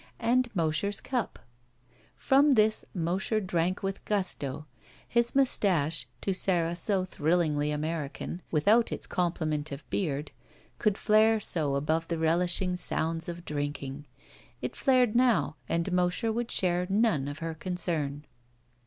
[0.19, 1.37] And Mosher's cup.
[2.17, 4.65] Prom this Mosher drank with gusto.
[5.07, 10.31] His mus tache, to Sara so thrillingly American, without its complement of beard,
[10.79, 14.07] could flare so above the relishing sounds of drinking.
[14.59, 18.25] It flared now and Mosher would share none of her concern.